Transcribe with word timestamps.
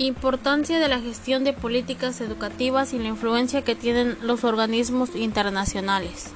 Importancia 0.00 0.78
de 0.78 0.86
la 0.86 1.00
gestión 1.00 1.42
de 1.42 1.52
políticas 1.52 2.20
educativas 2.20 2.92
y 2.92 3.00
la 3.00 3.08
influencia 3.08 3.62
que 3.62 3.74
tienen 3.74 4.16
los 4.22 4.44
organismos 4.44 5.16
internacionales. 5.16 6.30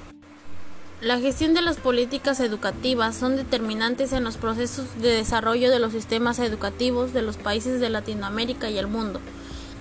La 1.00 1.21
gestión 1.21 1.54
de 1.54 1.62
las 1.62 1.77
políticas 1.77 2.40
educativas 2.40 3.14
son 3.14 3.37
determinantes 3.37 4.12
en 4.12 4.25
los 4.25 4.36
procesos 4.36 4.86
de 5.00 5.11
desarrollo 5.11 5.71
de 5.71 5.79
los 5.79 5.93
sistemas 5.93 6.40
educativos 6.40 7.12
de 7.12 7.22
los 7.22 7.36
países 7.36 7.79
de 7.79 7.89
Latinoamérica 7.89 8.68
y 8.68 8.79
el 8.79 8.89
mundo 8.89 9.21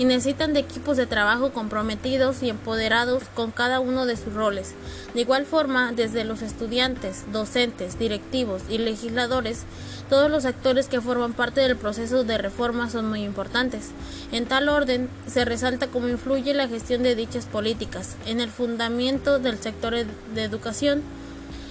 y 0.02 0.06
necesitan 0.06 0.52
de 0.54 0.62
equipos 0.62 0.98
de 0.98 1.06
trabajo 1.06 1.52
comprometidos 1.52 2.42
y 2.42 2.50
empoderados 2.50 3.22
con 3.36 3.52
cada 3.52 3.80
uno 3.80 4.08
de 4.08 4.18
sus 4.18 4.34
roles. 4.34 4.74
De 5.14 5.22
igual 5.22 5.46
forma, 5.46 5.92
desde 5.92 6.24
los 6.24 6.42
estudiantes, 6.42 7.26
docentes, 7.32 8.00
directivos 8.00 8.64
y 8.68 8.80
legisladores, 8.80 9.62
todos 10.10 10.32
los 10.32 10.46
actores 10.46 10.88
que 10.88 11.02
forman 11.02 11.34
parte 11.34 11.62
del 11.62 11.78
proceso 11.78 12.24
de 12.24 12.40
reforma 12.40 12.90
son 12.90 13.10
muy 13.10 13.22
importantes. 13.24 13.92
En 14.32 14.48
tal 14.48 14.70
orden, 14.70 15.08
se 15.28 15.46
resalta 15.46 15.86
cómo 15.86 16.08
influye 16.08 16.56
la 16.56 16.68
gestión 16.68 17.04
de 17.04 17.14
dichas 17.14 17.46
políticas 17.46 18.16
en 18.26 18.42
el 18.42 18.50
fundamento 18.50 19.38
del 19.38 19.60
sector 19.60 19.94
de 19.94 20.44
educación 20.44 21.04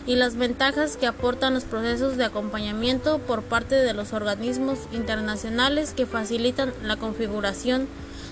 y 0.06 0.14
las 0.14 0.36
ventajas 0.36 0.96
que 0.96 1.08
aportan 1.08 1.54
los 1.54 1.64
procesos 1.64 2.16
de 2.16 2.26
acompañamiento 2.26 3.18
por 3.18 3.42
parte 3.42 3.74
de 3.74 3.92
los 3.92 4.12
organismos 4.12 4.78
internacionales 4.92 5.94
que 5.96 6.06
facilitan 6.06 6.72
la 6.84 6.94
configuración 6.94 7.88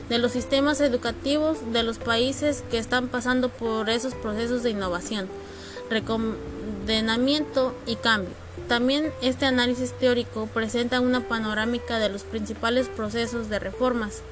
de 0.09 0.19
los 0.19 0.33
sistemas 0.33 0.81
educativos 0.81 1.59
de 1.73 1.83
los 1.83 1.99
países 1.99 2.65
que 2.71 2.79
están 2.79 3.09
pasando 3.09 3.49
por 3.49 3.91
esos 3.91 4.15
procesos 4.15 4.63
de 4.63 4.71
innovación, 4.71 5.29
recondenamiento 5.91 7.75
y 7.87 7.97
cambio. 7.97 8.35
También 8.69 9.13
este 9.23 9.47
análisis 9.47 9.93
teórico 9.93 10.47
presenta 10.53 11.01
una 11.01 11.29
panorámica 11.29 11.99
de 11.99 12.09
los 12.09 12.25
principales 12.25 12.89
procesos 12.89 13.49
de 13.49 13.59
reformas 13.59 14.23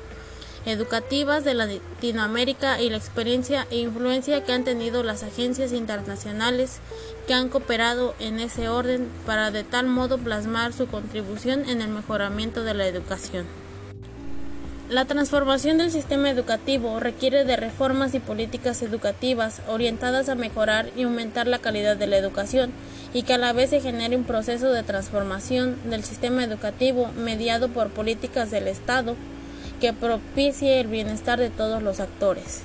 educativas 0.66 1.44
de 1.44 1.54
Latinoamérica 1.54 2.82
y 2.82 2.90
la 2.90 2.96
experiencia 2.96 3.66
e 3.70 3.78
influencia 3.78 4.44
que 4.44 4.52
han 4.52 4.64
tenido 4.64 5.04
las 5.04 5.22
agencias 5.22 5.72
internacionales 5.72 6.80
que 7.28 7.34
han 7.34 7.48
cooperado 7.48 8.14
en 8.18 8.40
ese 8.40 8.68
orden 8.68 9.08
para 9.24 9.52
de 9.52 9.62
tal 9.62 9.86
modo 9.86 10.18
plasmar 10.18 10.72
su 10.72 10.88
contribución 10.88 11.68
en 11.68 11.80
el 11.82 11.88
mejoramiento 11.88 12.64
de 12.64 12.74
la 12.74 12.86
educación. 12.86 13.46
La 14.88 15.04
transformación 15.04 15.78
del 15.78 15.90
sistema 15.90 16.30
educativo 16.30 17.00
requiere 17.00 17.44
de 17.44 17.56
reformas 17.56 18.14
y 18.14 18.20
políticas 18.20 18.82
educativas 18.82 19.60
orientadas 19.66 20.28
a 20.28 20.36
mejorar 20.36 20.90
y 20.96 21.02
aumentar 21.02 21.48
la 21.48 21.58
calidad 21.58 21.96
de 21.96 22.06
la 22.06 22.18
educación 22.18 22.70
y 23.12 23.24
que 23.24 23.34
a 23.34 23.38
la 23.38 23.52
vez 23.52 23.70
se 23.70 23.80
genere 23.80 24.16
un 24.16 24.22
proceso 24.22 24.70
de 24.70 24.84
transformación 24.84 25.76
del 25.90 26.04
sistema 26.04 26.44
educativo 26.44 27.10
mediado 27.16 27.68
por 27.68 27.88
políticas 27.90 28.52
del 28.52 28.68
Estado 28.68 29.16
que 29.80 29.92
propicie 29.92 30.78
el 30.78 30.86
bienestar 30.86 31.40
de 31.40 31.50
todos 31.50 31.82
los 31.82 31.98
actores. 31.98 32.62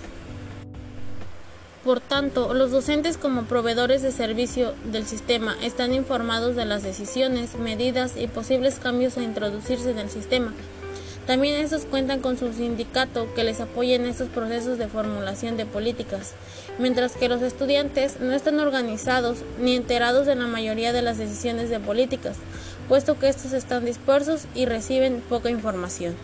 Por 1.83 2.02
tanto, 2.02 2.53
los 2.53 2.69
docentes 2.69 3.17
como 3.17 3.45
proveedores 3.45 4.03
de 4.03 4.11
servicio 4.11 4.75
del 4.85 5.08
sistema 5.08 5.56
están 5.63 5.91
informados 5.91 6.56
de 6.56 6.66
las 6.66 6.83
decisiones, 6.83 7.56
medidas 7.56 8.13
y 8.16 8.28
posibles 8.28 8.78
cambios 8.78 9.17
a 9.17 9.23
introducirse 9.23 9.89
en 9.89 9.97
el 9.97 10.11
sistema 10.11 10.53
también 11.27 11.59
estos 11.61 11.86
cuentan 11.86 12.19
con 12.19 12.38
su 12.38 12.52
sindicato 12.53 13.33
que 13.33 13.44
les 13.44 13.59
apoya 13.59 13.95
en 13.95 14.05
estos 14.05 14.30
procesos 14.30 14.77
de 14.77 14.88
formulación 14.88 15.58
de 15.58 15.66
políticas, 15.66 16.33
mientras 16.80 17.13
que 17.13 17.30
los 17.30 17.41
estudiantes 17.41 18.19
no 18.19 18.33
están 18.33 18.59
organizados 18.59 19.39
ni 19.59 19.75
enterados 19.75 20.28
en 20.28 20.39
la 20.39 20.47
mayoría 20.47 20.94
de 20.94 21.02
las 21.02 21.17
decisiones 21.17 21.69
de 21.69 21.80
políticas, 21.80 22.38
puesto 22.88 23.19
que 23.19 23.30
estos 23.30 23.53
están 23.53 23.86
dispersos 23.86 24.45
y 24.55 24.66
reciben 24.66 25.22
poca 25.30 25.50
información. 25.50 26.16